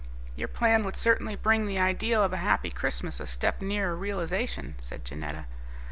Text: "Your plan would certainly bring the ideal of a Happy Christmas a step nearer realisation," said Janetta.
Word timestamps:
"Your 0.35 0.47
plan 0.47 0.83
would 0.83 0.95
certainly 0.95 1.35
bring 1.35 1.67
the 1.67 1.77
ideal 1.77 2.23
of 2.23 2.33
a 2.33 2.37
Happy 2.37 2.71
Christmas 2.71 3.19
a 3.19 3.27
step 3.27 3.61
nearer 3.61 3.95
realisation," 3.95 4.73
said 4.79 5.05
Janetta. 5.05 5.45